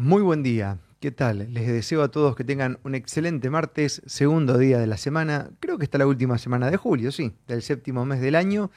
[0.00, 0.78] Muy buen día.
[0.98, 1.52] ¿Qué tal?
[1.52, 5.50] Les deseo a todos que tengan un excelente martes, segundo día de la semana.
[5.60, 8.70] Creo que está la última semana de julio, sí, del séptimo mes del año.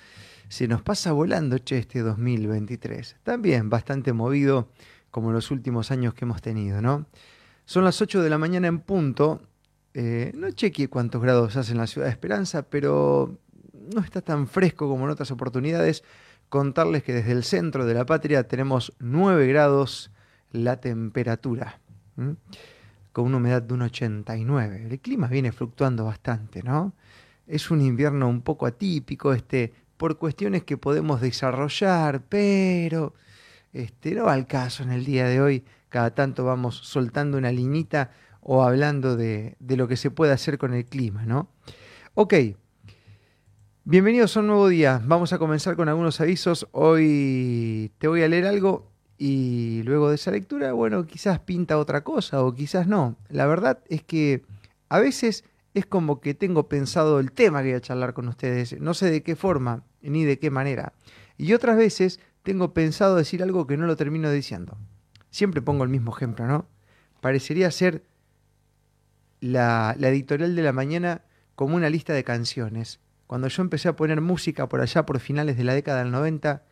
[0.49, 3.15] Se nos pasa volando, che, este 2023.
[3.23, 4.67] También bastante movido
[5.11, 7.05] como los últimos años que hemos tenido, ¿no?
[7.63, 9.43] Son las 8 de la mañana en punto.
[9.93, 13.39] Eh, no chequeé cuántos grados hace en la ciudad de Esperanza, pero
[13.95, 16.03] no está tan fresco como en otras oportunidades.
[16.49, 20.11] Contarles que desde el centro de la patria tenemos 9 grados
[20.53, 21.79] la temperatura,
[23.11, 24.87] con una humedad de un 89.
[24.89, 26.93] El clima viene fluctuando bastante, ¿no?
[27.45, 33.13] Es un invierno un poco atípico, este, por cuestiones que podemos desarrollar, pero
[33.73, 35.65] este, no va al caso en el día de hoy.
[35.89, 40.57] Cada tanto vamos soltando una liñita o hablando de, de lo que se puede hacer
[40.57, 41.49] con el clima, ¿no?
[42.13, 42.35] Ok,
[43.83, 45.01] bienvenidos a un nuevo día.
[45.03, 46.67] Vamos a comenzar con algunos avisos.
[46.71, 48.92] Hoy te voy a leer algo
[49.25, 53.15] y luego de esa lectura, bueno, quizás pinta otra cosa o quizás no.
[53.29, 54.43] La verdad es que
[54.89, 58.77] a veces es como que tengo pensado el tema que voy a charlar con ustedes,
[58.81, 60.91] no sé de qué forma ni de qué manera.
[61.37, 64.77] Y otras veces tengo pensado decir algo que no lo termino diciendo.
[65.29, 66.65] Siempre pongo el mismo ejemplo, ¿no?
[67.21, 68.03] Parecería ser
[69.39, 71.21] la, la editorial de la mañana
[71.55, 72.99] como una lista de canciones.
[73.27, 76.63] Cuando yo empecé a poner música por allá por finales de la década del 90,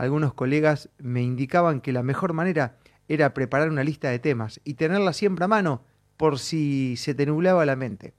[0.00, 4.74] algunos colegas me indicaban que la mejor manera era preparar una lista de temas y
[4.74, 5.84] tenerla siempre a mano
[6.16, 8.14] por si se te nublaba la mente.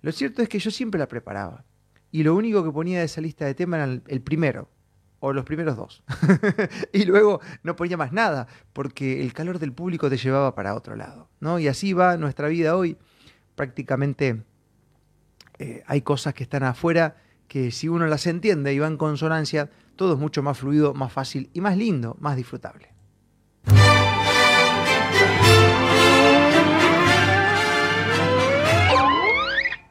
[0.00, 1.66] Lo cierto es que yo siempre la preparaba
[2.10, 4.70] y lo único que ponía de esa lista de temas era el primero
[5.20, 6.02] o los primeros dos.
[6.94, 10.96] y luego no ponía más nada porque el calor del público te llevaba para otro
[10.96, 11.28] lado.
[11.40, 11.58] ¿no?
[11.58, 12.96] Y así va nuestra vida hoy.
[13.56, 14.42] Prácticamente
[15.58, 19.68] eh, hay cosas que están afuera que si uno las entiende y va en consonancia,
[19.96, 22.94] todo es mucho más fluido, más fácil y más lindo, más disfrutable.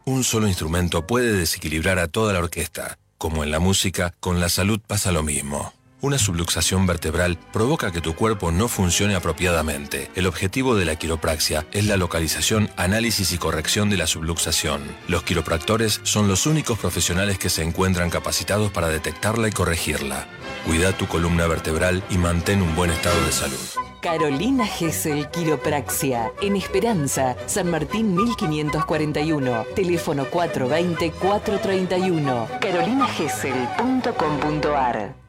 [0.06, 2.98] Un solo instrumento puede desequilibrar a toda la orquesta.
[3.18, 5.75] Como en la música, con la salud pasa lo mismo.
[6.02, 10.12] Una subluxación vertebral provoca que tu cuerpo no funcione apropiadamente.
[10.16, 14.84] El objetivo de la quiropraxia es la localización, análisis y corrección de la subluxación.
[15.08, 20.28] Los quiropractores son los únicos profesionales que se encuentran capacitados para detectarla y corregirla.
[20.66, 23.56] Cuida tu columna vertebral y mantén un buen estado de salud.
[24.02, 35.25] Carolina Gesell Quiropraxia, en Esperanza, San Martín 1541, teléfono 420-431, carolinagessel.com.ar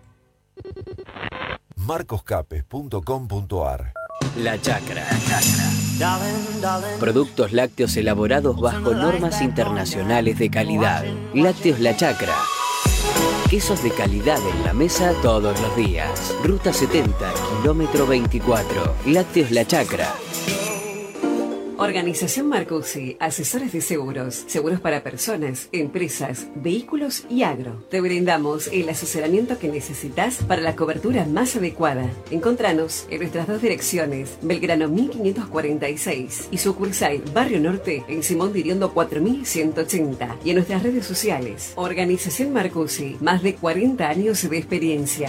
[1.76, 3.92] marcoscapes.com.ar
[4.38, 5.06] La Chacra.
[6.98, 11.04] Productos lácteos elaborados bajo normas internacionales de calidad.
[11.32, 12.34] Lácteos La Chacra.
[13.48, 16.34] Quesos de calidad en la mesa todos los días.
[16.42, 17.14] Ruta 70,
[17.60, 18.96] kilómetro 24.
[19.06, 20.12] Lácteos La Chacra.
[21.78, 27.84] Organización Marcusi, asesores de seguros, seguros para personas, empresas, vehículos y agro.
[27.90, 32.08] Te brindamos el asesoramiento que necesitas para la cobertura más adecuada.
[32.30, 40.38] Encontranos en nuestras dos direcciones, Belgrano 1546 y sucursal Barrio Norte en Simón Diriondo 4180
[40.44, 41.74] y en nuestras redes sociales.
[41.76, 45.28] Organización Marcusi, más de 40 años de experiencia.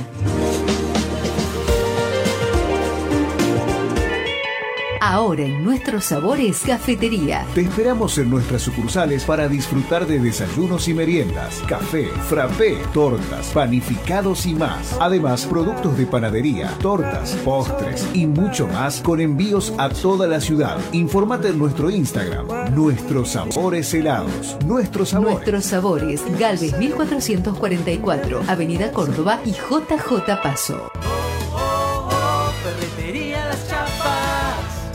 [5.10, 7.46] Ahora en nuestros sabores, cafetería.
[7.56, 14.46] Te esperamos en nuestras sucursales para disfrutar de desayunos y meriendas, café, frappé, tortas, panificados
[14.46, 14.98] y más.
[15.00, 20.78] Además, productos de panadería, tortas, postres y mucho más con envíos a toda la ciudad.
[20.92, 24.58] Informate en nuestro Instagram, Nuestros Sabores Helados.
[24.66, 25.36] Nuestros Sabores.
[25.36, 30.92] Nuestros sabores, Galvez 1444, Avenida Córdoba y JJ Paso.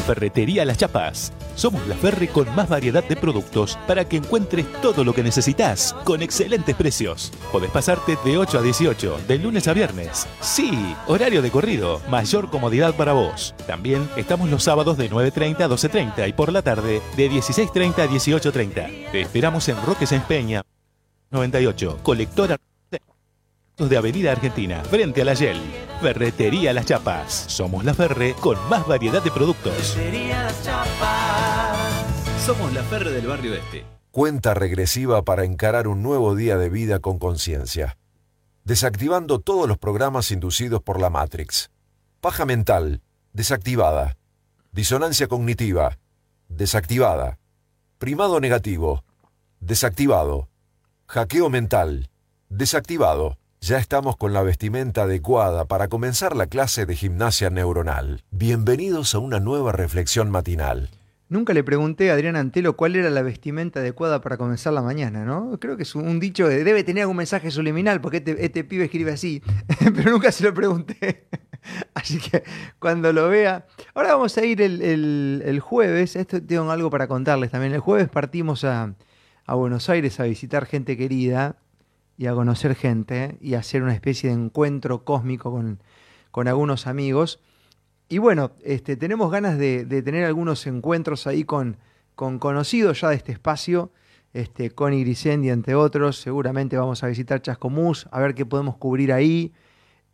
[0.02, 1.32] Ferretería Las Chapas.
[1.54, 5.94] Somos la Ferre con más variedad de productos para que encuentres todo lo que necesitas
[6.04, 7.32] con excelentes precios.
[7.50, 10.26] Podés pasarte de 8 a 18, de lunes a viernes.
[10.40, 13.54] Sí, horario de corrido, mayor comodidad para vos.
[13.66, 18.08] También estamos los sábados de 9.30 a 12.30 y por la tarde de 16.30 a
[18.08, 19.10] 18.30.
[19.12, 20.62] Te esperamos en Roques en Peña
[21.30, 22.58] 98, colectora
[23.88, 25.60] de Avenida Argentina, frente a la Yel.
[26.00, 27.44] Ferretería Las Chapas.
[27.48, 29.96] Somos la Ferre con más variedad de productos.
[32.44, 33.84] Somos la Ferre del barrio este.
[34.10, 37.98] Cuenta regresiva para encarar un nuevo día de vida con conciencia.
[38.64, 41.70] Desactivando todos los programas inducidos por la Matrix.
[42.20, 43.00] Paja mental,
[43.32, 44.16] desactivada.
[44.72, 45.98] Disonancia cognitiva,
[46.48, 47.38] desactivada.
[47.98, 49.04] Primado negativo,
[49.60, 50.48] desactivado.
[51.06, 52.10] Hackeo mental,
[52.48, 58.24] desactivado Ya estamos con la vestimenta adecuada para comenzar la clase de gimnasia neuronal.
[58.32, 60.90] Bienvenidos a una nueva reflexión matinal.
[61.28, 65.24] Nunca le pregunté a Adrián Antelo cuál era la vestimenta adecuada para comenzar la mañana,
[65.24, 65.60] ¿no?
[65.60, 68.86] Creo que es un dicho que debe tener algún mensaje subliminal, porque este, este pibe
[68.86, 69.40] escribe así,
[69.94, 71.28] pero nunca se lo pregunté.
[71.94, 72.42] Así que
[72.80, 73.68] cuando lo vea.
[73.94, 76.16] Ahora vamos a ir el, jueves.
[76.16, 77.72] Esto tengo algo para contarles también.
[77.74, 78.96] El jueves partimos a,
[79.46, 81.61] a Buenos Aires a visitar gente querida
[82.22, 85.82] y a conocer gente y hacer una especie de encuentro cósmico con,
[86.30, 87.40] con algunos amigos.
[88.08, 91.78] Y bueno, este, tenemos ganas de, tener algunos encuentros ahí con,
[92.14, 93.90] con conocidos ya de este espacio,
[94.34, 96.20] este, con Grisendi, entre otros.
[96.20, 99.52] Seguramente vamos a visitar Chascomús, a ver qué podemos cubrir ahí.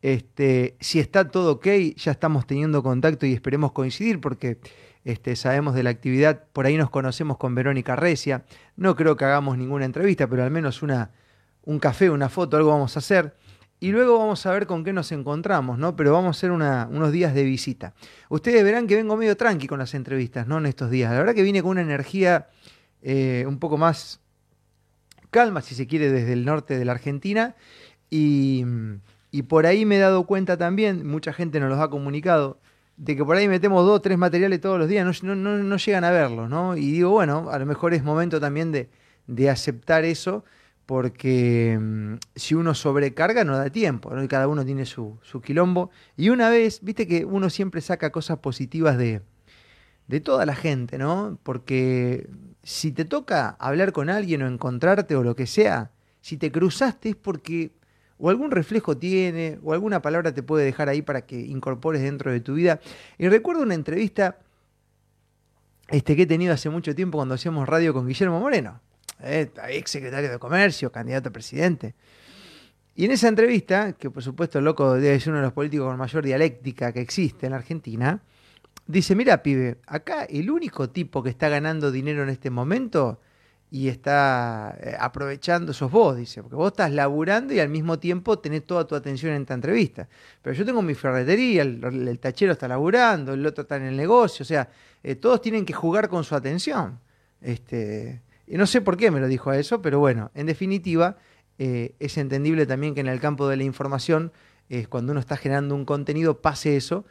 [0.00, 4.56] Este, si está todo ok, ya estamos teniendo contacto y esperemos coincidir porque
[5.04, 6.44] este, sabemos de la actividad.
[6.54, 8.46] Por ahí nos conocemos con Verónica Recia.
[8.76, 11.10] No creo que hagamos ninguna entrevista, pero al menos una,
[11.68, 13.34] un café, una foto, algo vamos a hacer.
[13.78, 15.94] Y luego vamos a ver con qué nos encontramos, ¿no?
[15.96, 17.92] Pero vamos a hacer unos días de visita.
[18.30, 20.56] Ustedes verán que vengo medio tranqui con las entrevistas, ¿no?
[20.56, 21.12] En estos días.
[21.12, 22.48] La verdad que vine con una energía
[23.02, 24.20] eh, un poco más
[25.30, 27.54] calma, si se quiere, desde el norte de la Argentina.
[28.08, 28.64] Y,
[29.46, 32.60] por ahí me he dado cuenta también, mucha gente nos los ha comunicado,
[32.96, 36.10] de que por ahí metemos dos tres materiales todos los días, no, no, llegan a
[36.10, 36.78] verlos, ¿no?
[36.78, 38.88] Y digo, bueno, a lo mejor es momento también de,
[39.26, 40.44] de aceptar eso
[40.88, 44.26] porque mm, si uno sobrecarga no da tiempo, ¿no?
[44.26, 45.90] cada uno tiene su, quilombo.
[46.16, 49.20] Y una vez, viste que uno siempre saca cosas positivas de,
[50.06, 51.38] de toda la gente, ¿no?
[51.42, 52.30] Porque
[52.62, 55.90] si te toca hablar con alguien o encontrarte o lo que sea,
[56.22, 57.72] si te cruzaste es porque
[58.16, 62.32] o algún reflejo tiene, o alguna palabra te puede dejar ahí para que incorpores dentro
[62.32, 62.80] de tu vida.
[63.18, 64.38] Y recuerdo una entrevista
[65.88, 68.80] este, que he tenido hace mucho tiempo cuando hacíamos radio con Guillermo Moreno
[69.20, 71.94] eh, ex secretario de Comercio, candidato a presidente.
[72.94, 75.86] Y en esa entrevista, que por supuesto el loco debe ser uno de los políticos
[75.86, 78.20] con mayor dialéctica que existe en la Argentina,
[78.86, 83.20] dice, mira pibe, acá el único tipo que está ganando dinero en este momento
[83.70, 88.38] y está eh, aprovechando sos vos, dice, porque vos estás laburando y al mismo tiempo
[88.38, 90.08] tenés toda tu atención en esta entrevista.
[90.42, 94.42] Pero yo tengo mi ferretería, el, tachero está laburando, el otro está en el negocio,
[94.42, 94.68] o sea,
[95.02, 96.98] eh, todos tienen que jugar con su atención.
[97.40, 98.22] Este,
[98.56, 101.18] no sé por qué me lo dijo a eso, pero bueno, en definitiva,
[101.58, 104.32] eh, es entendible también que en el campo de la información,
[104.90, 107.06] cuando uno está generando un contenido, pase eso.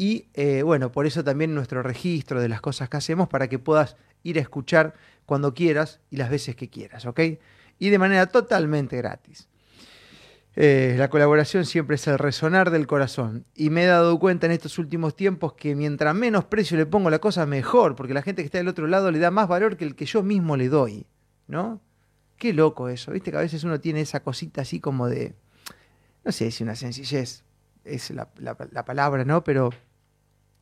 [0.00, 3.58] Y eh, bueno, por eso también nuestro registro de las cosas que hacemos para que
[3.58, 4.94] puedas ir a escuchar
[5.26, 7.20] cuando quieras y las veces que quieras, ¿ok?
[7.78, 9.50] Y de manera totalmente gratis.
[10.56, 13.46] Eh, la colaboración siempre es el resonar del corazón.
[13.54, 17.10] Y me he dado cuenta en estos últimos tiempos que mientras menos precio le pongo
[17.10, 19.76] la cosa, mejor, porque la gente que está del otro lado le da más valor
[19.76, 21.06] que el que yo mismo le doy,
[21.46, 21.80] ¿no?
[22.36, 23.30] Qué loco eso, ¿viste?
[23.30, 25.34] Que a veces uno tiene esa cosita así como de,
[26.24, 27.44] no sé si una sencillez
[27.84, 28.26] es la,
[28.84, 29.44] palabra, ¿no?
[29.44, 29.70] Pero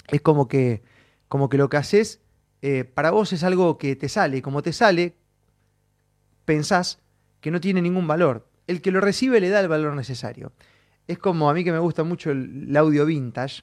[0.08, 0.82] es como que,
[1.28, 2.20] como que lo que haces
[2.60, 5.16] eh, para vos es algo que te sale, como te sale,
[6.44, 7.00] pensás
[7.40, 10.52] que no tiene ningún valor el que lo recibe le da el valor necesario.
[11.08, 13.62] Es como a mí que me gusta mucho el, audio vintage,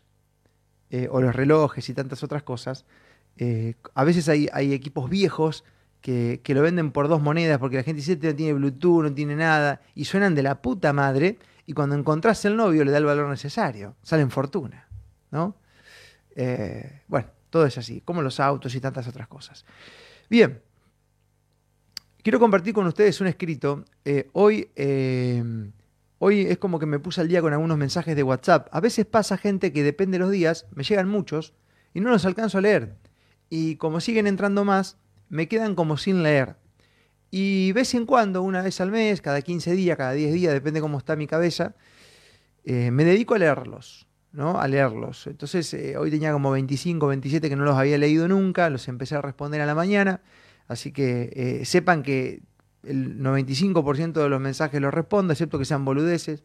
[0.90, 2.86] eh, o los relojes y tantas otras cosas.
[3.38, 5.64] Eh, a veces hay, equipos viejos
[6.02, 9.14] que, lo venden por dos monedas porque la gente dice este no tiene Bluetooth, no
[9.14, 11.38] tiene nada, y suenan de la puta madre,
[11.68, 14.88] y cuando encontrás el novio le da el valor necesario, salen fortuna,
[15.32, 15.56] ¿no?
[16.36, 19.66] Eh, bueno, todo es así, como los autos y tantas otras cosas.
[20.30, 20.62] Bien,
[22.26, 23.86] Quiero compartir con ustedes un escrito.
[24.04, 25.44] Eh, hoy, eh,
[26.18, 28.68] hoy es como que me puse al día con algunos mensajes de WhatsApp.
[28.72, 31.54] A veces pasa gente que depende de los días, me llegan muchos
[31.94, 32.96] y no los alcanzo a leer.
[33.48, 34.98] Y como siguen entrando más,
[35.30, 36.56] me quedan como sin leer.
[37.30, 40.82] Y vez en cuando, una vez al mes, cada 15 días, cada 10 días, depende
[40.82, 41.76] cómo está mi cabeza,
[42.64, 44.08] eh, me dedico a leerlos.
[44.32, 44.60] ¿no?
[44.60, 45.28] a leerlos.
[45.28, 49.22] Entonces, hoy tenía como 25, 27 que no los había leído nunca, los empecé a
[49.22, 50.22] responder a la mañana.
[50.68, 52.42] Así que eh, sepan que
[52.84, 56.44] el 95% de los mensajes los respondo, excepto que sean boludeces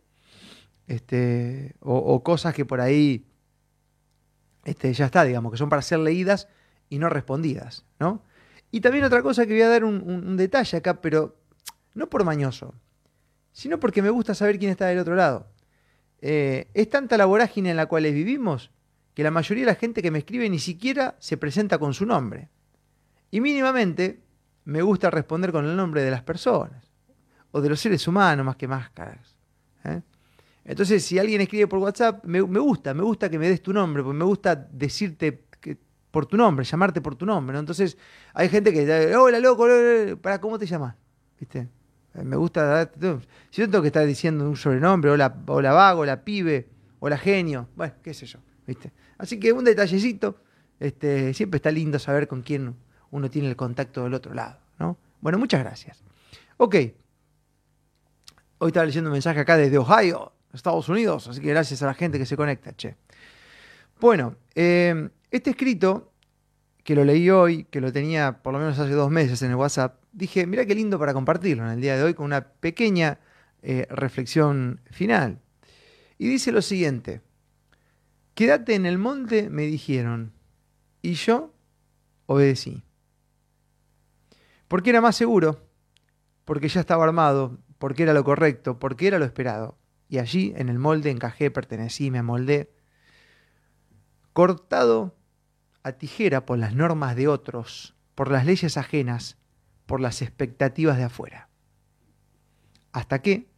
[0.87, 3.25] este, o, cosas que por ahí
[4.65, 6.49] este, ya está, digamos, que son para ser leídas
[6.89, 7.85] y no respondidas.
[8.01, 8.25] ¿no?
[8.71, 11.37] Y también otra cosa que voy a dar un, detalle acá, pero
[11.95, 12.75] no por mañoso,
[13.53, 15.47] sino porque me gusta saber quién está del otro lado.
[16.23, 18.71] Eh, es tanta la vorágine en la cual vivimos
[19.15, 22.05] que la mayoría de la gente que me escribe ni siquiera se presenta con su
[22.05, 22.49] nombre.
[23.31, 24.21] Y mínimamente
[24.65, 26.91] me gusta responder con el nombre de las personas
[27.53, 29.37] o de los seres humanos más que máscaras.
[29.85, 30.03] ¿eh?
[30.65, 34.03] Entonces, si alguien escribe por WhatsApp, me, gusta, me gusta que me des tu nombre,
[34.03, 35.45] porque me gusta decirte
[36.11, 37.59] por tu nombre, llamarte por tu nombre.
[37.59, 37.97] Entonces,
[38.35, 39.67] hay gente que hola loco,
[40.21, 40.97] ¿para cómo te llamas?
[41.39, 41.69] ¿Viste?
[42.15, 42.91] Eh, Me gusta.
[43.51, 46.69] Si yo tengo que estar diciendo un sobrenombre, o la, o la vago, la pibe,
[46.99, 48.93] o la genio, bueno, qué sé yo, ¿viste?
[49.19, 50.37] Así que un detallecito,
[50.79, 52.75] este, siempre está lindo saber con quién
[53.11, 54.97] uno tiene el contacto del otro lado, ¿no?
[55.21, 56.03] Bueno, muchas gracias.
[56.57, 56.75] Ok.
[58.59, 61.95] Hoy estaba leyendo un mensaje acá desde Ohio, Estados Unidos, así que gracias a la
[61.95, 62.97] gente que se conecta, che.
[64.01, 66.13] Bueno, eh, este escrito,
[66.85, 69.57] que lo leí hoy, que lo tenía por lo menos hace dos meses en el
[69.57, 73.19] WhatsApp, dije, mira qué lindo para compartirlo en el día de hoy con una pequeña
[73.63, 75.39] eh, reflexión final.
[76.19, 77.23] Y dice lo siguiente,
[78.35, 80.33] quédate en el monte, me dijeron,
[81.03, 81.53] y yo
[82.27, 82.83] obedecí.
[84.71, 85.67] Porque era más seguro,
[86.45, 89.77] porque ya estaba armado, porque era lo correcto, porque era lo esperado.
[90.09, 92.73] Y allí, en el molde, encajé, pertenecí, me amoldé,
[94.33, 95.17] cortado
[95.83, 99.39] a tijera por las normas de otros, por las leyes ajenas,
[99.87, 101.49] por las expectativas de afuera.
[102.93, 103.51] Hasta que,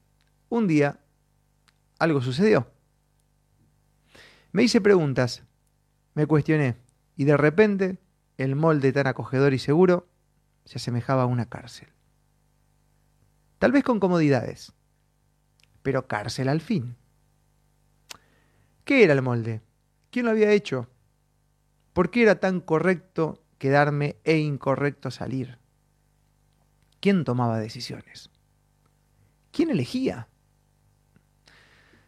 [0.49, 1.01] un día,
[1.99, 2.73] algo sucedió.
[4.51, 5.45] Me hice preguntas,
[6.15, 6.79] me cuestioné,
[7.17, 7.99] y de repente,
[8.39, 10.09] el molde tan acogedor y seguro
[10.65, 11.89] se asemejaba a una cárcel.
[13.59, 14.73] Tal vez con comodidades,
[15.83, 16.97] pero cárcel al fin.
[18.85, 19.63] ¿Qué era el molde?
[20.11, 20.89] ¿Quién lo había hecho?
[21.93, 25.59] ¿Por qué era tan correcto quedarme e incorrecto salir?
[27.01, 28.31] ¿Quién tomaba decisiones?
[29.53, 30.29] ¿Quién elegía?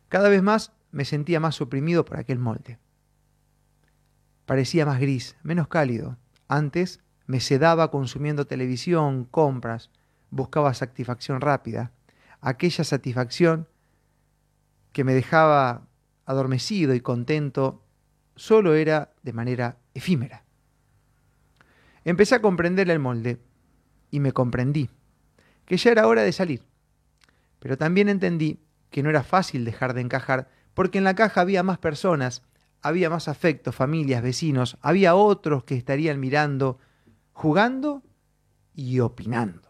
[0.08, 2.78] Cada vez más me sentía más oprimido por aquel molde.
[4.46, 6.16] Parecía más gris, menos cálido.
[6.49, 9.90] Antes me sedaba consumiendo televisión, compras,
[10.30, 11.92] buscaba satisfacción rápida.
[12.40, 13.68] Aquella satisfacción
[14.92, 15.86] que me dejaba
[16.26, 17.82] adormecido y contento
[18.36, 20.44] solo era de manera efímera.
[22.04, 23.40] Empecé a comprender el molde
[24.10, 24.90] y me comprendí
[25.64, 26.62] que ya era hora de salir.
[27.58, 31.62] Pero también entendí que no era fácil dejar de encajar porque en la caja había
[31.62, 32.42] más personas,
[32.82, 36.78] había más afectos, familias, vecinos, había otros que estarían mirando,
[37.34, 38.02] jugando
[38.74, 39.68] y opinando.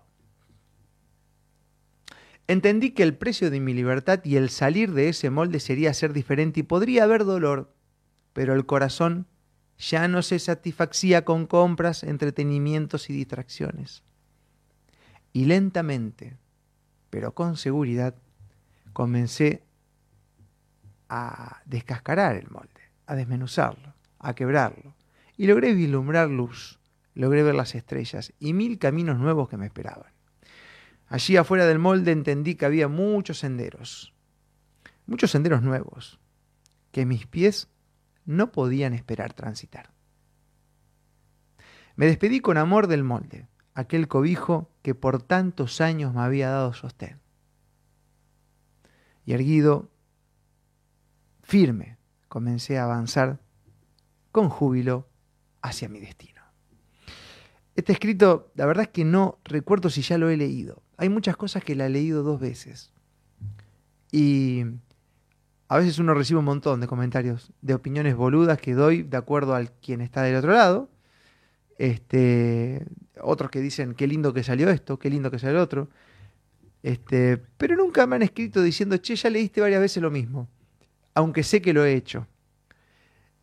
[2.46, 6.12] Entendí que el precio de mi libertad y el salir de ese molde sería ser
[6.12, 7.74] diferente y podría haber dolor,
[8.34, 9.26] pero el corazón
[9.78, 14.02] ya no se satisfacía con compras, entretenimientos y distracciones.
[15.32, 16.36] Y lentamente,
[17.08, 18.14] pero con seguridad,
[18.92, 19.64] comencé
[21.08, 22.68] a descascarar el molde,
[23.06, 24.94] a desmenuzarlo, a quebrarlo.
[25.36, 26.78] Y logré vislumbrar luz,
[27.14, 30.12] logré ver las estrellas y mil caminos nuevos que me esperaban.
[31.06, 34.14] Allí afuera del molde entendí que había muchos senderos,
[35.06, 36.18] muchos senderos nuevos,
[36.90, 37.68] que mis pies
[38.24, 39.92] no podían esperar transitar.
[41.96, 46.72] Me despedí con amor del molde, aquel cobijo que por tantos años me había dado
[46.72, 47.20] sostén.
[49.26, 49.90] Y erguido,
[51.42, 53.40] firme, comencé a avanzar
[54.32, 55.08] con júbilo
[55.62, 56.33] hacia mi destino.
[57.76, 60.82] Este escrito, la verdad es que no recuerdo si ya lo he leído.
[60.96, 62.92] Hay muchas cosas que la he leído dos veces.
[64.12, 64.64] Y
[65.68, 69.54] a veces uno recibe un montón de comentarios, de opiniones boludas que doy de acuerdo
[69.54, 70.88] al quien está del otro lado.
[71.78, 72.86] Este,
[73.20, 75.88] otros que dicen qué lindo que salió esto, qué lindo que salió el otro.
[76.84, 80.48] Este, pero nunca me han escrito diciendo, che, ya leíste varias veces lo mismo,
[81.14, 82.26] aunque sé que lo he hecho.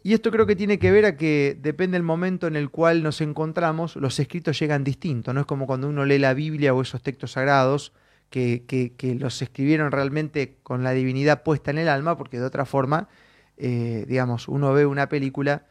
[0.03, 3.03] Y esto creo que tiene que ver a que depende del momento en el cual
[3.03, 5.34] nos encontramos, los escritos llegan distintos.
[5.34, 7.93] No es como cuando uno lee la Biblia o esos textos sagrados
[8.31, 12.46] que, que, que los escribieron realmente con la divinidad puesta en el alma, porque de
[12.46, 13.10] otra forma,
[13.58, 15.65] eh, digamos, uno ve una película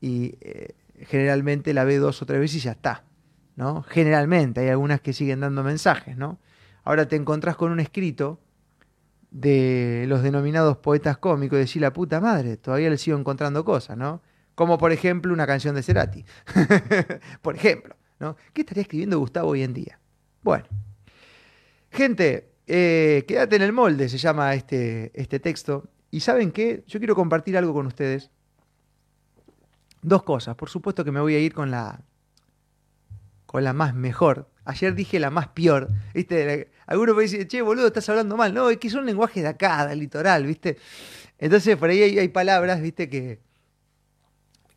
[0.00, 3.04] y eh, generalmente la ve dos o tres veces y ya está.
[3.56, 3.82] ¿no?
[3.82, 6.38] Generalmente, hay algunas que siguen dando mensajes, ¿no?
[6.82, 8.40] Ahora te encontrás con un escrito
[9.34, 13.96] de los denominados poetas cómicos y decís la puta madre, todavía le sigo encontrando cosas,
[13.96, 14.22] ¿no?
[14.54, 16.24] Como por ejemplo una canción de Cerati.
[17.42, 18.36] por ejemplo, ¿no?
[18.52, 19.98] ¿Qué estaría escribiendo Gustavo hoy en día?
[20.40, 20.66] Bueno.
[21.90, 25.90] Gente, eh, quédate en el molde, se llama este, este texto.
[26.12, 28.30] Y saben qué, yo quiero compartir algo con ustedes.
[30.00, 30.54] Dos cosas.
[30.54, 32.02] Por supuesto que me voy a ir con la,
[33.46, 34.48] con la más mejor.
[34.64, 35.88] Ayer dije la más peor.
[36.14, 36.70] ¿Viste?
[36.86, 38.52] Algunos me dicen, che, boludo, estás hablando mal.
[38.52, 40.78] No, es que son lenguajes de acá, del litoral, ¿viste?
[41.38, 43.08] Entonces, por ahí hay, palabras, ¿viste?
[43.08, 43.40] Que,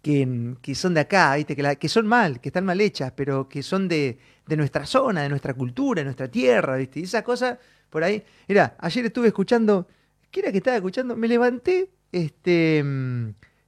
[0.02, 1.56] que, son de acá, ¿viste?
[1.56, 5.30] Que, son mal, que están mal hechas, pero que son de, de, nuestra zona, de
[5.30, 7.00] nuestra cultura, de nuestra tierra, ¿viste?
[7.00, 7.58] Y esas cosas,
[7.90, 8.24] por ahí.
[8.48, 9.88] Mira, ayer estuve escuchando.
[10.32, 11.16] ¿Qué era que estaba escuchando?
[11.16, 12.84] Me levanté, este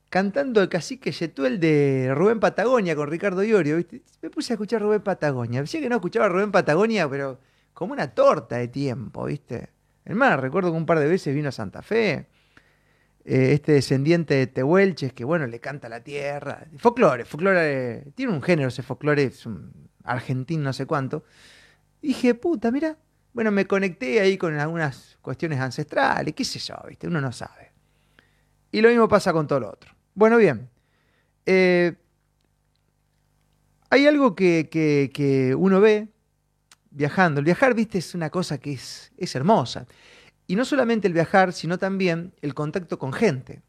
[0.10, 4.02] cantando el cacique Yetuel de Rubén Patagonia con Ricardo Iorio, ¿viste?
[4.22, 5.62] Me puse a escuchar Rubén Patagonia.
[5.62, 7.40] Decía que no escuchaba Rubén Patagonia, pero
[7.74, 9.70] como una torta de tiempo, ¿viste?
[10.06, 12.28] Más, recuerdo que un par de veces vino a Santa Fe,
[13.26, 16.66] eh, este descendiente de Tehuelches, que bueno, le canta la tierra.
[16.78, 21.24] Folclore, folclore, tiene un género ese folclore, es un argentino no sé cuánto.
[22.02, 22.98] dije, puta, mira,
[23.34, 27.08] bueno, me conecté ahí con algunas cuestiones ancestrales, qué sé yo, ¿viste?
[27.08, 27.72] Uno no sabe.
[28.72, 29.92] Y lo mismo pasa con todo lo otro.
[30.14, 30.70] Bueno, bien.
[31.46, 31.96] Eh,
[33.90, 36.10] hay algo que, uno ve
[36.92, 37.40] viajando.
[37.40, 39.88] El viajar, viste, es una cosa que es, es hermosa.
[40.48, 43.62] Y no solamente el viajar, sino también el contacto con gente.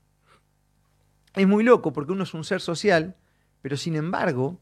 [1.35, 3.17] Es muy loco porque uno es un ser social,
[3.63, 4.59] pero sin embargo,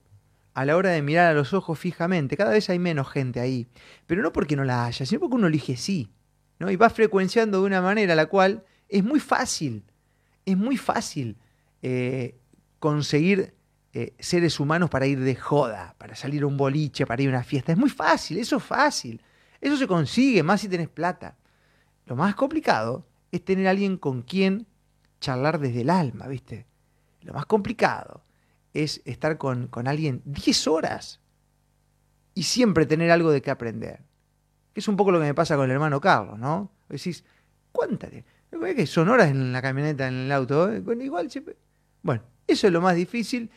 [0.54, 3.68] a la hora de mirar a los ojos fijamente, cada vez hay menos gente ahí.
[4.06, 6.10] Pero no porque no la haya, sino porque uno elige sí.
[6.58, 6.70] ¿no?
[6.70, 9.84] Y va frecuenciando de una manera la cual es muy fácil,
[10.44, 11.36] es muy fácil
[11.82, 12.38] eh,
[12.78, 13.54] conseguir
[13.94, 17.32] eh, seres humanos para ir de joda, para salir a un boliche, para ir a
[17.32, 17.72] una fiesta.
[17.72, 19.22] Es muy fácil, eso es fácil.
[19.60, 21.36] Eso se consigue, más si tenés plata.
[22.06, 24.66] Lo más complicado es tener a alguien con quien
[25.20, 26.66] charlar desde el alma, ¿viste?
[27.22, 28.24] Lo más complicado
[28.74, 31.20] es estar con, alguien 10 horas
[32.34, 34.02] y siempre tener algo de qué aprender.
[34.74, 36.70] es un poco lo que me pasa con el hermano Carlos, ¿no?
[36.88, 37.24] Decís,
[37.72, 38.10] ¿cuántas?
[38.10, 40.70] que son horas en la camioneta, en el auto.
[40.70, 40.82] ¿eh?
[41.00, 41.28] Igual.
[42.02, 43.50] Bueno, eso es lo más difícil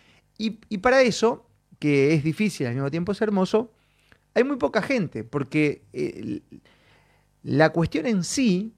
[0.69, 1.48] y, para eso,
[1.79, 3.71] que es difícil al mismo tiempo es hermoso,
[4.33, 6.41] hay muy poca gente, porque eh,
[7.43, 8.74] la cuestión en sí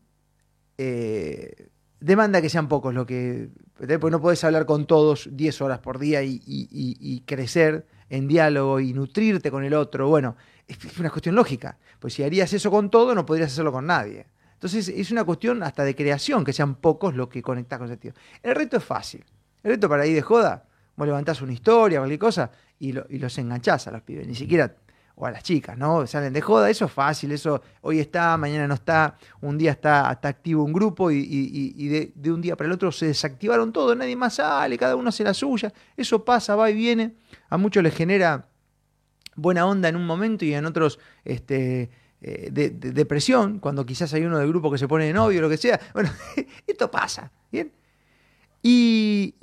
[0.77, 3.49] eh, demanda que sean pocos lo que.
[3.75, 8.93] Porque no podés hablar con todos 10 horas por día y, crecer en diálogo y
[8.93, 10.07] nutrirte con el otro.
[10.07, 10.35] Bueno,
[10.67, 11.77] es, una cuestión lógica.
[11.99, 14.27] Pues si harías eso con todo, no podrías hacerlo con nadie.
[14.53, 17.97] Entonces es una cuestión hasta de creación, que sean pocos los que conectás con ese
[17.97, 18.13] tío.
[18.41, 19.25] El reto es fácil.
[19.63, 23.87] El reto para ir de joda Vos levantás una historia, cualquier cosa, y, los enganchás
[23.87, 24.27] a los pibes.
[24.27, 24.75] Ni siquiera,
[25.15, 26.05] o a las chicas, ¿no?
[26.07, 30.09] Salen de joda, eso es fácil, eso hoy está, mañana no está, un día está,
[30.09, 34.35] activo un grupo y, de, un día para el otro se desactivaron todo, nadie más
[34.35, 35.71] sale, cada uno hace la suya.
[35.95, 37.15] Eso pasa, va y viene.
[37.49, 38.47] A muchos les genera
[39.35, 41.89] buena onda en un momento y en otros este,
[42.21, 45.41] eh, de, depresión, cuando quizás hay uno del grupo que se pone de novio o
[45.41, 45.79] lo que sea.
[45.93, 46.09] Bueno,
[46.67, 47.71] esto pasa, ¿bien?
[48.65, 49.35] Y,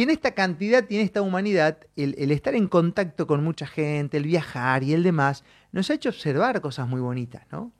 [0.00, 4.24] en esta cantidad y en esta humanidad, el, estar en contacto con mucha gente, el
[4.24, 7.72] viajar y el demás, nos ha hecho observar cosas muy bonitas, ¿no?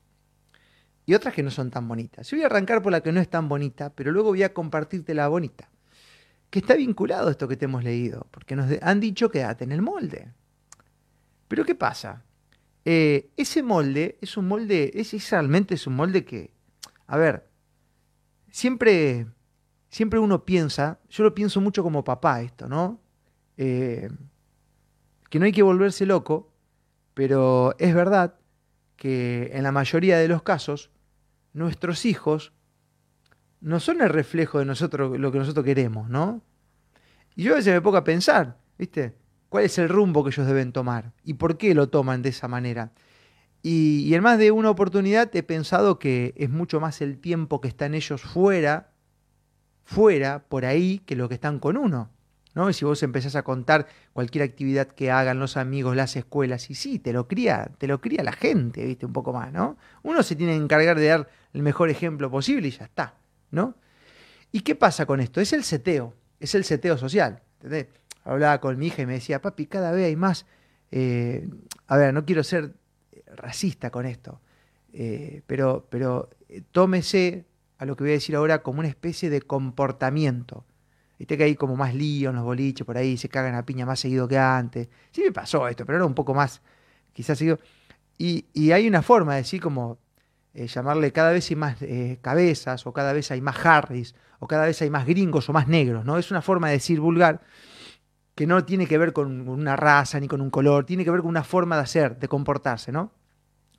[1.07, 2.29] Y otras que no son tan bonitas.
[2.29, 4.53] Yo voy a arrancar por la que no es tan bonita, pero luego voy a
[4.53, 5.71] compartirte la bonita.
[6.51, 9.73] Que está vinculado a esto que te hemos leído, porque nos han dicho quédate en
[9.73, 10.33] el molde.
[11.47, 12.25] Pero ¿qué pasa?
[12.85, 16.53] Eh, ese molde es un molde, es, realmente es un molde que,
[17.07, 17.49] a ver,
[18.51, 19.27] siempre
[19.91, 23.01] siempre uno piensa, yo lo pienso mucho como papá esto, ¿no?
[23.57, 24.09] Eh,
[25.29, 26.53] que no hay que volverse loco,
[27.13, 28.37] pero es verdad
[28.97, 30.91] que en la mayoría de los casos
[31.53, 32.53] nuestros hijos
[33.61, 36.43] no son el reflejo de nosotros, lo que nosotros queremos, ¿no?
[37.35, 39.17] Y yo a veces me pongo a pensar, ¿viste?
[39.49, 41.13] ¿Cuál es el rumbo que ellos deben tomar?
[41.25, 42.93] ¿Y por qué lo toman de esa manera?
[43.63, 47.61] Y, y en más de una oportunidad he pensado que es mucho más el tiempo
[47.61, 48.90] que están ellos fuera
[49.91, 52.11] fuera, por ahí, que lo que están con uno.
[52.55, 52.71] ¿no?
[52.71, 56.77] Y si vos empezás a contar cualquier actividad que hagan los amigos, las escuelas, y
[56.77, 59.77] sí, te lo cría, te lo cría la gente, viste, un poco más, ¿no?
[60.05, 63.15] Uno se tiene que encargar de dar el mejor ejemplo posible y ya está,
[63.51, 63.75] ¿no?
[64.53, 65.41] ¿Y qué pasa con esto?
[65.41, 67.43] Es el seteo, es el seteo social.
[68.23, 70.47] Hablaba con mi hija y me decía, papi, cada vez hay más.
[70.93, 71.49] Eh,
[71.89, 72.75] a ver, no quiero ser
[73.35, 74.41] racista con esto,
[74.93, 77.50] eh, pero, pero eh, tómese
[77.81, 80.67] a lo que voy a decir ahora como una especie de comportamiento.
[81.19, 83.87] Viste que hay como más lío en los boliches por ahí, se cagan a piña
[83.87, 84.91] más seguido que antes.
[85.13, 86.61] Sí me pasó esto, pero era un poco más,
[87.15, 87.59] quizás seguido.
[88.19, 89.99] Y, hay una forma de decir como
[90.53, 94.47] eh, llamarle cada vez hay más eh, cabezas, o cada vez hay más Harris, o
[94.47, 96.19] cada vez hay más gringos o más negros, ¿no?
[96.19, 97.41] Es una forma de decir vulgar
[98.35, 101.21] que no tiene que ver con una raza ni con un color, tiene que ver
[101.21, 103.11] con una forma de hacer, de comportarse, ¿no?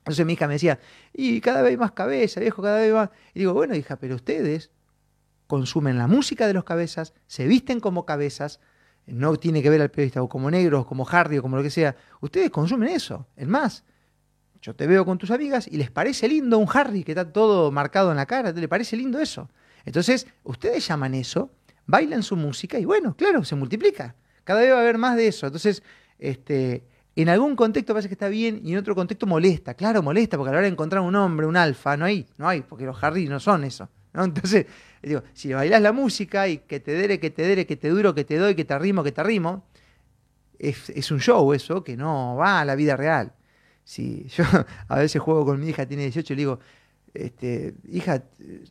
[0.02, 0.80] Entonces mi hija me decía,
[1.12, 3.10] y cada vez más cabeza, viejo, cada vez más.
[3.34, 4.72] Y digo, bueno, hija, pero ustedes
[5.46, 8.58] consumen la música de los cabezas, se visten como cabezas,
[9.06, 11.70] no tiene que ver al periodista o como negros, como Hardy o como lo que
[11.70, 11.94] sea.
[12.20, 13.28] Ustedes consumen eso.
[13.36, 13.84] Es más,
[14.60, 17.70] yo te veo con tus amigas y les parece lindo un Harry que está todo
[17.70, 19.50] marcado en la cara, ¿le parece lindo eso?
[19.84, 21.50] Entonces, ustedes llaman eso,
[21.86, 24.16] bailan su música y bueno, claro, se multiplica.
[24.44, 25.46] Cada vez va a haber más de eso.
[25.46, 25.82] Entonces,
[26.18, 29.74] este, en algún contexto parece que está bien y en otro contexto molesta.
[29.74, 32.48] Claro, molesta, porque a la hora de encontrar un hombre, un alfa, no hay, no
[32.48, 33.88] hay, porque los Harry no son eso.
[34.14, 34.66] Entonces,
[35.02, 38.14] digo, si bailas la música y que te dere, que te dere, que te duro,
[38.14, 39.66] que te doy, que te arrimo, que te arrimo,
[40.58, 43.32] es, un show eso que no va a la vida real.
[43.84, 44.44] si yo
[44.88, 46.60] a veces juego con mi hija, tiene 18, y le digo,
[47.12, 48.22] este, hija,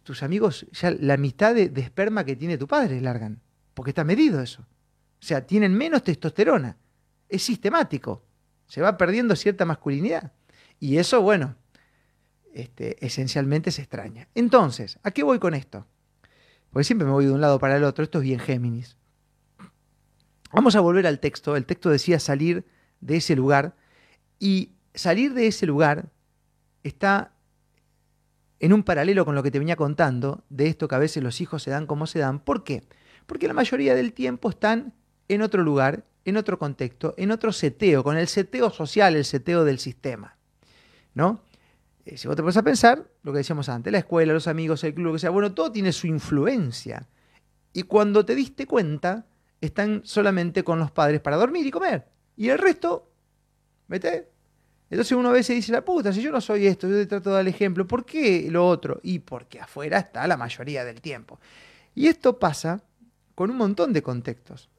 [0.04, 3.40] tus amigos, ya la mitad de, de esperma que tiene tu padre largan,
[3.76, 4.62] porque está medido eso.
[4.64, 6.76] O sea, tienen menos testosterona.
[7.30, 8.24] Es sistemático.
[8.72, 10.32] Se va perdiendo cierta masculinidad.
[10.80, 11.58] Y eso, bueno,
[12.54, 14.30] este, esencialmente se extraña.
[14.34, 15.86] Entonces, ¿a qué voy con esto?
[16.70, 18.02] Porque siempre me voy de un lado para el otro.
[18.02, 18.96] Esto es bien Géminis.
[20.54, 21.58] Vamos a volver al texto.
[21.58, 22.66] El texto decía salir
[23.02, 23.76] de ese lugar.
[24.40, 26.10] Y salir de ese lugar
[26.84, 27.34] está
[28.62, 31.42] en un paralelo con lo que te venía contando, de esto que a veces los
[31.42, 32.40] hijos se dan como se dan.
[32.40, 32.88] ¿Por qué?
[33.26, 34.94] Porque la mayoría del tiempo están
[35.28, 39.64] en otro lugar, en otro contexto, en otro seteo, con el seteo social, el seteo
[39.64, 40.36] del sistema.
[41.14, 41.42] ¿No?
[42.06, 44.84] Eh, si vos te pones a pensar, lo que decíamos antes, la escuela, los amigos,
[44.84, 47.08] el club, lo que sea, bueno, todo tiene su influencia.
[47.74, 49.26] Y cuando te diste cuenta,
[49.60, 52.08] están solamente con los padres para dormir y comer.
[52.36, 53.12] Y el resto,
[53.88, 54.30] ¿vete?
[54.90, 57.30] Entonces uno a veces dice, la puta, si yo no soy esto, yo te trato
[57.30, 59.00] de dar el ejemplo, ¿por qué lo otro?
[59.04, 61.40] Y porque afuera está la mayoría del tiempo.
[61.96, 62.84] Y esto pasa
[63.36, 64.71] con un montón de contextos.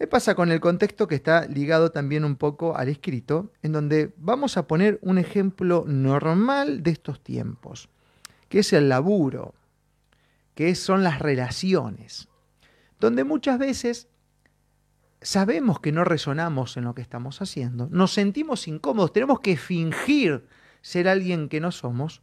[0.00, 4.14] ¿Qué pasa con el contexto que está ligado también un poco al escrito, en donde
[4.16, 7.90] vamos a poner un ejemplo normal de estos tiempos,
[8.48, 9.52] que es el laburo,
[10.54, 12.28] que son las relaciones,
[12.98, 14.08] donde muchas veces
[15.20, 20.46] sabemos que no resonamos en lo que estamos haciendo, nos sentimos incómodos, tenemos que fingir
[20.80, 22.22] ser alguien que no somos,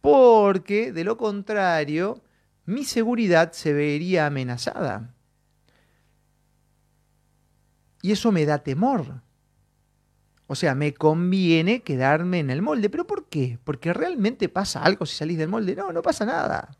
[0.00, 2.20] porque de lo contrario,
[2.66, 5.14] mi seguridad se vería amenazada.
[8.02, 9.22] Y eso me da temor.
[10.48, 12.90] O sea, me conviene quedarme en el molde.
[12.90, 13.58] ¿Pero por qué?
[13.64, 15.76] ¿Porque realmente pasa algo si salís del molde?
[15.76, 16.76] No, no pasa nada.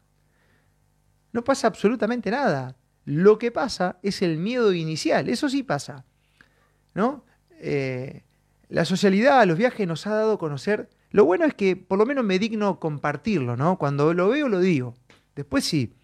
[1.32, 2.76] No pasa absolutamente nada.
[3.04, 5.28] Lo que pasa es el miedo inicial.
[5.28, 6.04] Eso sí pasa.
[6.92, 7.24] ¿No?
[7.60, 8.24] Eh,
[8.68, 10.90] la socialidad, los viajes nos ha dado a conocer.
[11.10, 13.78] Lo bueno es que por lo menos me digno compartirlo, ¿no?
[13.78, 14.94] Cuando lo veo, lo digo.
[15.36, 15.94] Después sí.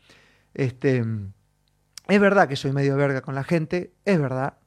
[0.54, 1.04] Este,
[2.06, 4.58] es verdad que soy medio verga con la gente, es verdad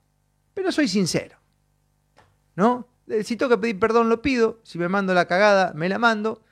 [0.53, 1.37] pero soy sincero.
[2.55, 2.87] ¿No?
[3.23, 4.59] Si tengo que pedir perdón, lo pido.
[4.63, 6.43] Si me mando la cagada, me la mando.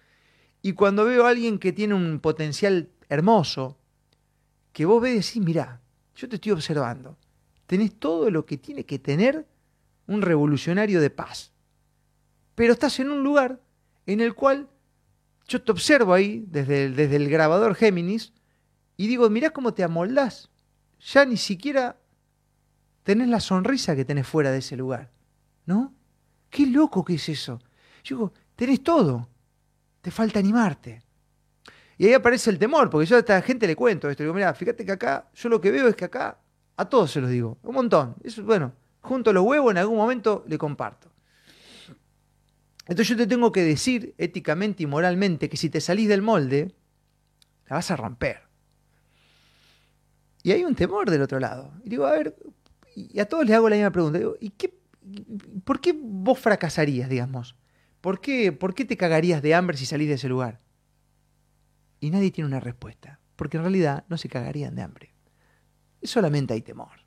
[0.62, 3.78] Y cuando veo a alguien que tiene un potencial hermoso,
[4.74, 5.82] que vos ves y decís, mirá,
[6.16, 7.18] yo te estoy observando.
[7.66, 9.48] Tenés todo lo que tiene que tener
[10.08, 11.54] un revolucionario de paz.
[12.56, 13.62] Pero estás en un lugar
[14.06, 14.68] en el cual
[15.48, 18.34] yo te observo ahí, desde el, desde el grabador Géminis,
[18.98, 20.50] y digo, mirá cómo te amoldás.
[21.00, 21.99] Ya ni siquiera
[23.04, 25.12] tenés la sonrisa que tenés fuera de ese lugar.
[25.66, 25.94] ¿No?
[26.50, 27.62] Qué loco que es eso.
[28.04, 29.30] Yo digo, tenés todo.
[30.02, 31.02] Te falta animarte.
[31.98, 34.24] Y ahí aparece el temor, porque yo a esta gente le cuento esto.
[34.24, 36.40] Digo, mira, fíjate que acá, yo lo que veo es que acá,
[36.78, 38.16] a todos se los digo, un montón.
[38.24, 41.12] Eso, bueno, junto a los huevos en algún momento le comparto.
[42.88, 46.74] Entonces yo te tengo que decir éticamente y moralmente que si te salís del molde,
[47.68, 48.42] la vas a romper.
[50.42, 51.74] Y hay un temor del otro lado.
[51.84, 52.36] Y digo, a ver,
[53.12, 54.20] y a todos les hago la misma pregunta.
[54.40, 54.78] ¿y qué,
[55.64, 57.56] ¿Por qué vos fracasarías, digamos?
[58.02, 60.60] ¿Por qué, ¿Por qué te cagarías de hambre si salís de ese lugar?
[62.00, 65.14] Y nadie tiene una respuesta, porque en realidad no se cagarían de hambre.
[66.02, 67.06] Solamente hay temor.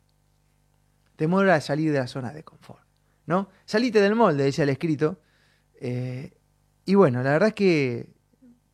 [1.17, 2.83] Temor a salir de la zona de confort.
[3.27, 3.49] ¿no?
[3.65, 5.21] Salite del molde, decía el escrito.
[5.81, 6.33] Eh,
[6.85, 8.11] y bueno, la verdad es que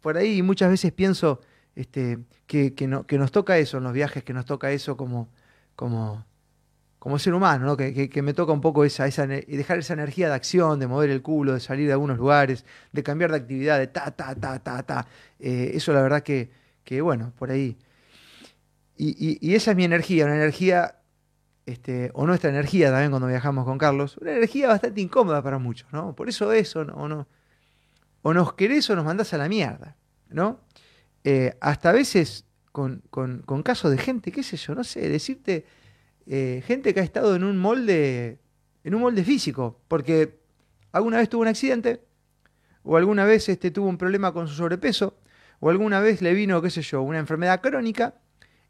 [0.01, 1.41] por ahí muchas veces pienso
[1.75, 5.31] este, que, que, nos toca eso en los viajes, que nos toca eso como,
[5.77, 6.25] como,
[6.99, 7.77] como ser humano, ¿no?
[7.77, 11.23] que, me toca un poco esa, esa, dejar esa energía de acción, de mover el
[11.23, 14.83] culo, de salir de algunos lugares, de cambiar de actividad, de ta, ta, ta, ta,
[14.83, 15.07] ta.
[15.39, 16.51] Eh, eso la verdad que,
[16.83, 17.79] que, bueno, por ahí.
[18.97, 20.97] Y, y, esa es mi energía, una energía,
[21.67, 25.93] este, o nuestra energía también cuando viajamos con Carlos, una energía bastante incómoda para muchos,
[25.93, 26.17] ¿no?
[26.17, 27.29] Por eso eso, o, no,
[28.23, 29.97] o nos querés o nos mandás a la mierda,
[30.31, 30.59] ¿no?
[31.23, 35.09] Eh, hasta a veces con, con, con casos de gente, qué sé yo, no sé,
[35.09, 35.65] decirte
[36.31, 38.39] eh, gente que ha estado en un molde,
[38.85, 40.41] en un molde físico, porque
[40.93, 42.03] alguna vez tuvo un accidente,
[42.83, 45.17] o alguna vez este, tuvo un problema con su sobrepeso,
[45.61, 48.15] o alguna vez le vino, qué sé yo, una enfermedad crónica,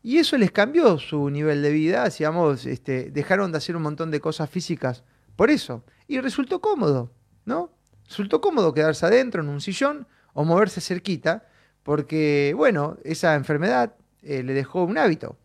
[0.02, 4.12] y eso les cambió su nivel de vida, digamos, este, dejaron de hacer un montón
[4.12, 5.02] de cosas físicas
[5.34, 7.12] por eso, y resultó cómodo,
[7.44, 7.72] ¿no?
[8.06, 11.48] Resultó cómodo quedarse adentro en un sillón o moverse cerquita,
[11.82, 15.36] porque, bueno, esa enfermedad eh, le dejó un hábito.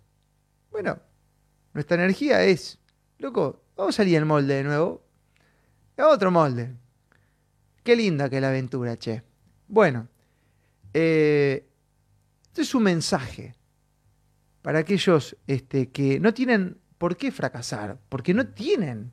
[0.72, 1.00] Bueno,
[1.74, 2.80] nuestra energía es,
[3.18, 5.04] loco, vamos a salir del molde de nuevo.
[5.98, 6.76] A otro molde.
[7.84, 9.24] Qué linda que la aventura, che.
[9.68, 10.08] Bueno,
[10.94, 11.68] eh,
[12.56, 13.56] es un mensaje
[14.62, 19.12] para aquellos este, que no tienen por qué fracasar, porque no tienen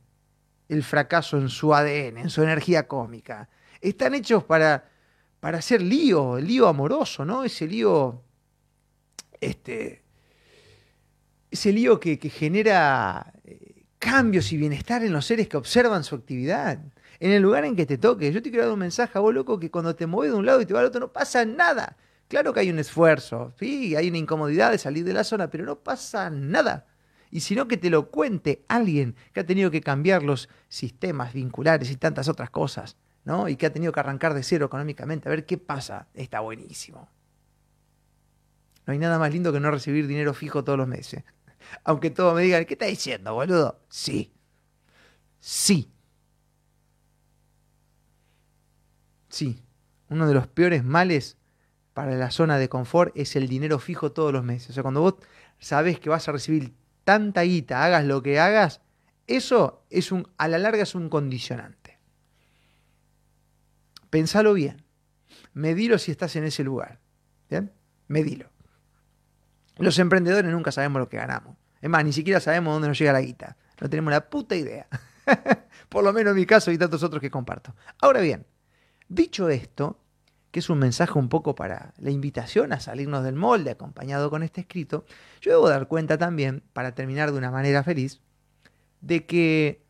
[0.68, 3.48] el fracaso en su ADN, en su energía cósmica.
[3.80, 4.88] están hechos para,
[5.40, 7.42] para hacer lío, el lío amoroso, ¿no?
[7.42, 8.22] Ese lío,
[9.40, 10.04] este,
[11.50, 16.78] ese lío que, genera eh, cambios y bienestar en los seres que observan su actividad.
[17.18, 18.32] En el lugar en que te toque.
[18.32, 20.46] Yo te quiero dar un mensaje a vos, loco, que cuando te mueves de un
[20.46, 21.96] lado y te vas al otro no pasa nada.
[22.28, 25.64] Claro que hay un esfuerzo, sí, hay una incomodidad de salir de la zona, pero
[25.64, 26.86] no pasa nada.
[27.28, 31.90] Y sino que te lo cuente alguien que ha tenido que cambiar los sistemas vinculares
[31.90, 33.48] y tantas otras cosas, ¿no?
[33.48, 37.08] Y que ha tenido que arrancar de cero económicamente, a ver qué pasa, está buenísimo.
[38.86, 41.24] No hay nada más lindo que no recibir dinero fijo todos los meses.
[41.84, 43.80] Aunque todos me digan, ¿qué estás diciendo, boludo?
[43.88, 44.32] Sí.
[45.40, 45.92] Sí.
[49.28, 49.62] Sí.
[50.08, 51.38] Uno de los peores males
[51.94, 54.70] para la zona de confort es el dinero fijo todos los meses.
[54.70, 55.14] O sea, cuando vos
[55.58, 58.80] sabés que vas a recibir tanta guita, hagas lo que hagas,
[59.26, 61.98] eso es un, a la larga es un condicionante.
[64.10, 64.84] Pensalo bien.
[65.52, 67.00] Medilo si estás en ese lugar.
[67.48, 67.72] ¿Bien?
[68.08, 68.50] Medilo.
[69.78, 71.56] Los emprendedores nunca sabemos lo que ganamos.
[71.80, 73.56] Es más, ni siquiera sabemos dónde nos llega la guita.
[73.80, 74.86] No tenemos la puta idea.
[75.88, 77.74] Por lo menos en mi caso y tantos otros que comparto.
[78.00, 78.46] Ahora bien,
[79.08, 79.98] dicho esto,
[80.50, 84.42] que es un mensaje un poco para la invitación a salirnos del molde acompañado con
[84.42, 85.04] este escrito,
[85.40, 88.20] yo debo dar cuenta también, para terminar de una manera feliz,
[89.00, 89.82] de que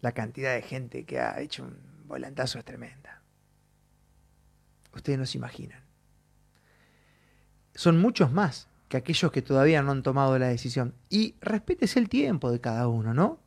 [0.00, 3.22] la cantidad de gente que ha hecho un volantazo es tremenda.
[4.94, 5.83] Ustedes no se imaginan.
[7.74, 10.94] Son muchos más que aquellos que todavía no han tomado la decisión.
[11.10, 13.40] Y respétese el tiempo de cada uno, ¿no?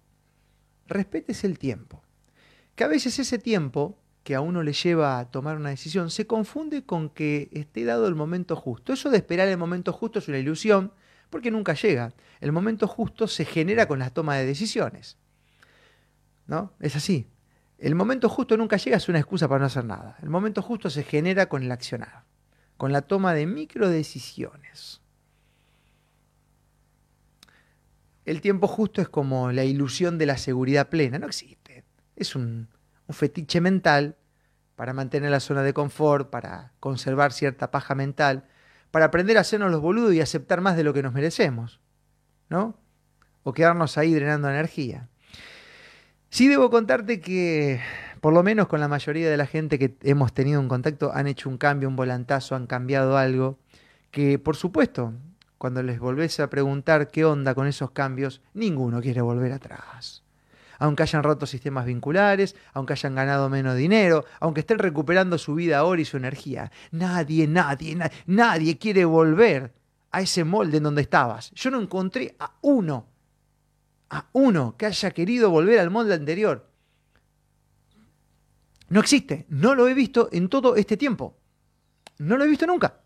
[0.88, 2.02] Respétese el tiempo
[2.78, 6.28] que a veces ese tiempo que a uno le lleva a tomar una decisión se
[6.28, 8.94] confunde con que esté dado el momento justo.
[8.94, 10.92] Eso de esperar el momento justo es una ilusión
[11.32, 12.14] porque nunca llega.
[12.40, 15.18] El momento justo se genera con la toma de decisiones.
[16.46, 16.72] ¿No?
[16.80, 17.28] Es así.
[17.80, 20.16] El momento justo nunca llega es una excusa para no hacer nada.
[20.22, 22.26] El momento justo se genera con el accionar,
[22.78, 25.02] con la toma de micro decisiones.
[28.26, 31.18] El tiempo justo es como la ilusión de la seguridad plena.
[31.18, 31.58] No existe
[32.18, 32.68] es un,
[33.10, 34.18] fetiche mental
[34.76, 38.46] para mantener la zona de confort, para conservar cierta paja mental,
[38.92, 41.80] para aprender a hacernos los boludos y aceptar más de lo que nos merecemos,
[42.50, 42.78] ¿no?
[43.44, 45.08] O quedarnos ahí drenando energía.
[46.30, 47.80] Sí debo contarte que,
[48.20, 51.28] por lo menos con la mayoría de la gente que hemos tenido un contacto, han
[51.28, 53.58] hecho un cambio, un volantazo, han cambiado algo,
[54.12, 55.14] que por supuesto,
[55.58, 60.24] cuando les volvés a preguntar qué onda con esos cambios, ninguno quiere volver atrás
[60.80, 65.80] aunque hayan roto sistemas vinculares, aunque hayan ganado menos dinero, aunque estén recuperando su vida
[65.80, 66.72] ahora y su energía.
[66.92, 69.74] Nadie, nadie, nadie, quiere volver
[70.12, 71.52] a ese molde en donde estabas.
[71.52, 73.08] Yo no encontré a uno,
[74.10, 76.70] a uno que haya querido volver al molde anterior.
[78.90, 81.38] No existe, no lo he visto en todo este tiempo.
[82.20, 83.02] No lo he visto nunca.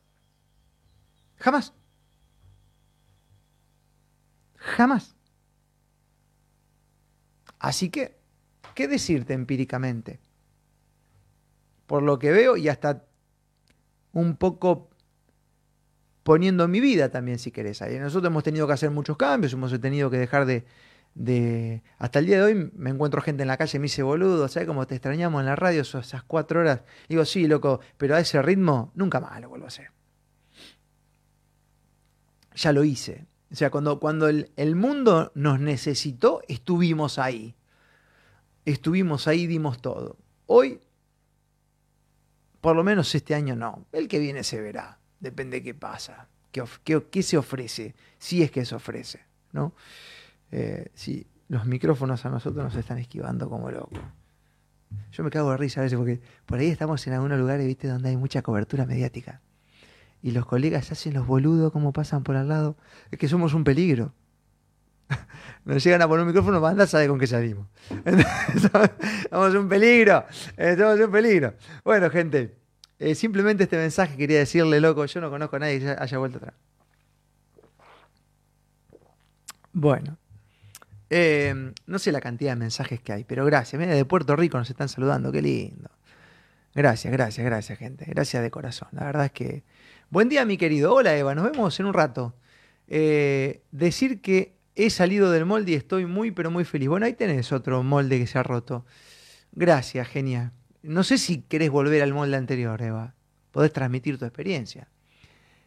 [1.38, 1.74] Jamás.
[4.56, 5.16] Jamás.
[7.60, 8.18] Así que,
[8.76, 10.20] ¿qué decirte empíricamente?
[11.88, 13.06] Por lo que veo y hasta
[14.14, 14.90] un poco
[16.24, 17.82] poniendo mi vida también, si querés.
[17.82, 20.66] Nosotros hemos tenido que hacer muchos cambios, hemos tenido que dejar de,
[21.16, 21.84] de...
[21.98, 24.48] Hasta el día de hoy me encuentro gente en la calle y me dice, boludo,
[24.48, 26.82] ¿sabes cómo te extrañamos en la radio esas cuatro horas?
[27.10, 29.92] Digo, sí, loco, pero a ese ritmo nunca más lo vuelvo a hacer.
[32.56, 33.26] Ya lo hice.
[33.52, 37.56] O sea, cuando, cuando el, el mundo nos necesitó, estuvimos ahí.
[38.66, 40.18] Estuvimos ahí, dimos todo.
[40.46, 40.80] Hoy,
[42.62, 43.86] por lo menos este año no.
[43.92, 45.00] El que viene se verá.
[45.20, 46.28] Depende qué pasa.
[46.52, 46.64] ¿Qué,
[47.10, 47.96] qué, se ofrece?
[48.18, 49.26] Si es que se ofrece.
[49.52, 49.74] ¿no?
[50.52, 54.00] Eh, si los micrófonos a nosotros nos están esquivando como locos.
[55.12, 57.88] Yo me cago de risa a veces porque por ahí estamos en algunos lugares, viste,
[57.88, 59.42] donde hay mucha cobertura mediática
[60.22, 62.78] y los colegas hacen los boludos como pasan por al lado,
[63.10, 64.14] es que somos un peligro.
[65.66, 67.68] Nos llegan a poner un micrófono, banda sabe con qué salimos.
[69.32, 70.26] somos un peligro,
[70.58, 71.54] eh, somos un peligro.
[71.84, 72.56] Bueno, gente,
[73.00, 76.38] eh, simplemente este mensaje quería decirle, loco, yo no conozco a nadie que haya vuelto
[76.38, 76.54] atrás.
[79.74, 80.18] Bueno,
[81.12, 83.80] eh, no sé la cantidad de mensajes que hay, pero gracias.
[83.80, 85.92] Mira, de Puerto Rico nos están saludando, qué lindo.
[86.74, 88.06] Gracias, gracias, gracias, gente.
[88.08, 88.88] Gracias de corazón.
[88.94, 89.64] La verdad es que
[90.12, 90.94] Buen día, mi querido.
[90.94, 91.34] Hola, Eva.
[91.36, 92.36] Nos vemos en un rato.
[92.90, 96.90] Eh, decir que he salido del molde y estoy muy, pero muy feliz.
[96.90, 98.86] Bueno, ahí tenés otro molde que se ha roto.
[99.54, 100.52] Gracias, genial.
[100.84, 103.16] No sé si querés volver al molde anterior, Eva.
[103.52, 104.90] Podés transmitir tu experiencia.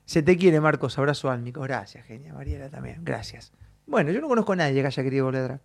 [0.05, 0.99] Se te quiere, Marcos.
[0.99, 1.63] Abrazo álmico.
[1.63, 2.35] Gracias, genia.
[2.35, 3.03] Mariela también.
[3.03, 3.51] Gracias.
[3.87, 5.61] Bueno, yo no conozco a nadie que haya querido volver atrás.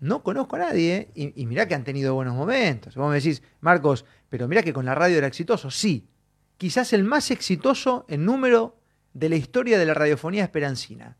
[0.00, 2.94] no conozco a nadie, y, y mirá que han tenido buenos momentos.
[2.94, 5.70] Vos me decís, Marcos, pero mirá que con la radio era exitoso.
[5.70, 6.08] Sí,
[6.56, 8.78] quizás el más exitoso en número
[9.12, 11.16] de la historia de la radiofonía esperancina,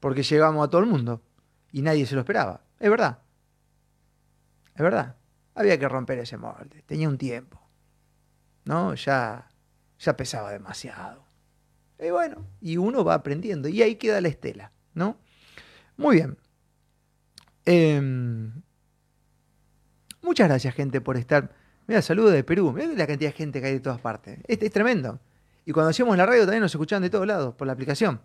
[0.00, 1.22] porque llegamos a todo el mundo
[1.72, 2.62] y nadie se lo esperaba.
[2.78, 3.18] Es verdad.
[4.74, 5.16] Es verdad.
[5.54, 6.82] Había que romper ese molde.
[6.86, 7.60] Tenía un tiempo.
[8.64, 8.94] ¿No?
[8.94, 9.48] Ya,
[9.98, 11.24] ya pesaba demasiado.
[11.98, 13.68] Y bueno, y uno va aprendiendo.
[13.68, 14.72] Y ahí queda la estela.
[14.94, 15.18] ¿No?
[15.98, 16.38] Muy bien.
[17.66, 18.62] Em,
[20.22, 21.52] muchas gracias, gente, por estar.
[21.86, 22.72] Mira, saludos de Perú.
[22.72, 24.38] Mira la cantidad de gente que hay de todas partes.
[24.46, 25.20] Es, es tremendo.
[25.66, 28.20] Y cuando hacíamos la radio también nos escuchaban de todos lados por la aplicación.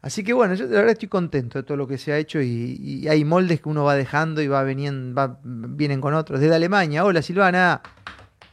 [0.00, 2.40] Así que bueno, yo de verdad estoy contento de todo lo que se ha hecho
[2.40, 6.40] y, y hay moldes que uno va dejando y va veniendo, va, vienen con otros.
[6.40, 7.82] Desde Alemania, hola Silvana,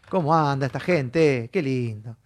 [0.10, 1.50] ¿cómo anda esta gente?
[1.54, 2.18] Qué lindo.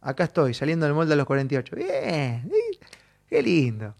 [0.00, 1.76] Acá estoy, saliendo del molde a los 48.
[1.76, 2.50] Bien,
[3.28, 3.94] qué lindo.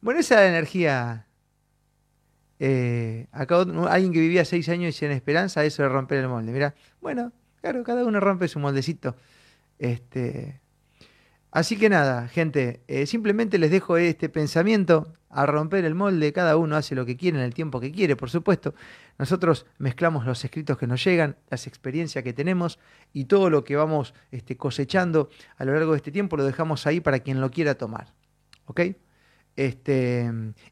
[0.00, 1.26] Bueno, esa energía.
[2.58, 6.52] Eh, acá alguien que vivía seis años y sin esperanza, eso de romper el molde.
[6.52, 9.16] Mira, bueno, claro, cada uno rompe su moldecito.
[9.78, 10.60] Este,
[11.50, 16.32] así que nada, gente, eh, simplemente les dejo este pensamiento a romper el molde.
[16.32, 18.74] Cada uno hace lo que quiere en el tiempo que quiere, por supuesto.
[19.18, 22.78] Nosotros mezclamos los escritos que nos llegan, las experiencias que tenemos
[23.12, 26.86] y todo lo que vamos este, cosechando a lo largo de este tiempo lo dejamos
[26.86, 28.14] ahí para quien lo quiera tomar.
[28.66, 28.80] ¿Ok?
[29.56, 30.30] Este,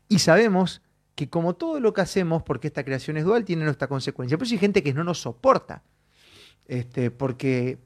[0.09, 0.83] y sabemos
[1.15, 4.39] que como todo lo que hacemos, porque esta creación es dual, tiene nuestra consecuencia.
[4.39, 5.83] Por eso hay gente que no nos soporta,
[6.67, 7.79] este, porque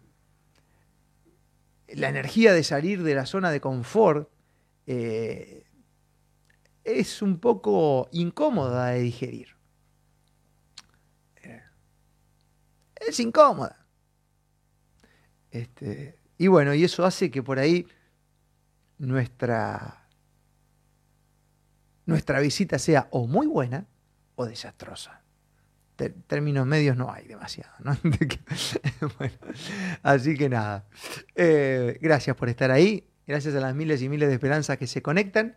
[1.88, 4.28] la energía de salir de la zona de confort
[4.86, 5.64] eh,
[6.84, 9.48] es un poco incómoda de digerir.
[11.42, 11.62] Eh,
[12.96, 13.86] Es incómoda.
[15.50, 17.86] Este, y bueno, y eso hace que por ahí
[18.98, 20.01] nuestra
[22.06, 23.86] nuestra visita sea o muy buena
[24.34, 25.20] o desastrosa.
[25.96, 27.96] Te- términos medios no hay demasiado, ¿no?
[29.18, 29.34] Bueno,
[30.02, 30.84] así que nada.
[31.34, 33.06] Eh, gracias por estar ahí.
[33.26, 35.56] Gracias a las miles y miles de esperanzas que se conectan,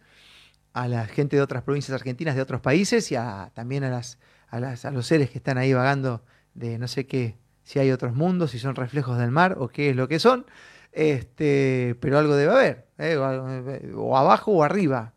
[0.73, 4.19] a la gente de otras provincias argentinas, de otros países y a, también a, las,
[4.49, 7.91] a, las- a los seres que están ahí vagando de no sé qué, si hay
[7.91, 10.45] otros mundos, si son reflejos del mar o qué es lo que son.
[10.91, 13.13] Este, pero algo debe haber, ¿eh?
[13.13, 15.13] algo- o abajo o arriba,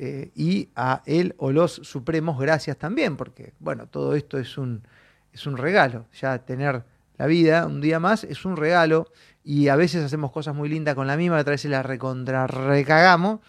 [0.00, 4.86] eh, y a él o los supremos gracias también, porque bueno, todo esto es un,
[5.32, 6.84] es un regalo, ya tener
[7.16, 9.08] la vida un día más es un regalo
[9.42, 13.40] y a veces hacemos cosas muy lindas con la misma, otras veces la recontra recagamos,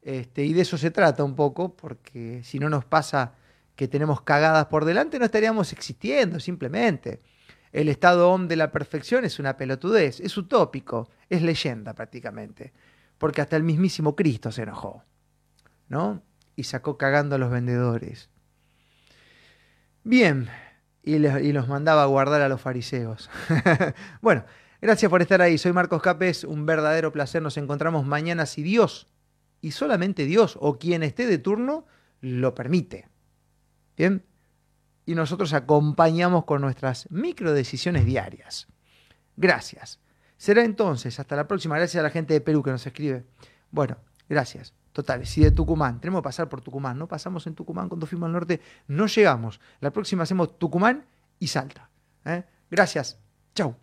[0.00, 3.34] este, y de eso se trata un poco, porque si no nos pasa
[3.76, 7.20] que tenemos cagadas por delante, no estaríamos existiendo simplemente.
[7.70, 12.72] El estado OM de la perfección es una pelotudez, es utópico, es leyenda prácticamente,
[13.18, 15.04] porque hasta el mismísimo Cristo se enojó.
[15.88, 16.22] ¿No?
[16.56, 18.30] Y sacó cagando a los vendedores.
[20.04, 20.48] Bien,
[21.02, 23.30] y, y los mandaba a guardar a los fariseos.
[24.20, 24.44] bueno,
[24.80, 25.58] gracias por estar ahí.
[25.58, 27.42] Soy Marcos Capes, un verdadero placer.
[27.42, 29.08] Nos encontramos mañana si Dios,
[29.60, 31.86] y solamente Dios, o quien esté de turno,
[32.20, 33.08] lo permite.
[33.96, 34.24] Bien,
[35.08, 38.68] y nosotros acompañamos con nuestras micro decisiones diarias.
[39.36, 40.00] Gracias.
[40.36, 41.76] Será entonces, hasta la próxima.
[41.76, 43.24] Gracias a la gente de Perú que nos escribe.
[43.70, 43.96] Bueno,
[44.28, 44.74] gracias.
[44.98, 48.26] Total, si de Tucumán, tenemos que pasar por Tucumán, no pasamos en Tucumán cuando fuimos
[48.26, 49.60] al norte, no llegamos.
[49.78, 51.06] La próxima hacemos Tucumán
[51.38, 51.88] y Salta.
[52.24, 52.42] ¿eh?
[52.68, 53.16] Gracias.
[53.54, 53.76] Chau.